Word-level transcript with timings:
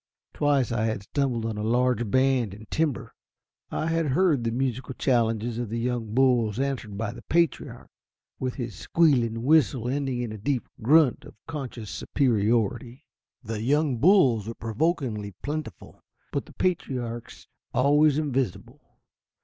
Twice 0.33 0.71
I 0.71 0.85
had 0.85 1.03
stumbled 1.03 1.45
on 1.45 1.59
a 1.59 1.63
large 1.63 2.09
band 2.09 2.55
in 2.55 2.65
timber. 2.71 3.13
I 3.69 3.85
had 3.85 4.07
heard 4.07 4.43
the 4.43 4.49
musical 4.49 4.95
challenges 4.95 5.59
of 5.59 5.69
the 5.69 5.77
young 5.77 6.15
bulls 6.15 6.57
answered 6.59 6.97
by 6.97 7.11
the 7.11 7.21
patriarch, 7.21 7.87
with 8.39 8.55
his 8.55 8.73
squealing 8.73 9.43
whistle 9.43 9.87
ending 9.87 10.21
in 10.21 10.31
a 10.31 10.39
deep 10.39 10.67
grunt 10.81 11.23
of 11.23 11.35
conscious 11.45 11.91
superiority. 11.91 13.05
The 13.43 13.61
young 13.61 13.97
bulls 13.99 14.47
were 14.47 14.55
provokingly 14.55 15.35
plentiful 15.43 16.01
but 16.31 16.47
the 16.47 16.53
patriarchs 16.53 17.47
always 17.71 18.17
invisible. 18.17 18.79